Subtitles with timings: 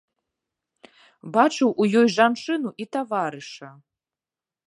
[1.35, 3.69] Бачыў у ёй жанчыну і таварыша.